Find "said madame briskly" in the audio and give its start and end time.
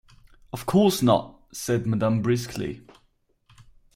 1.53-2.81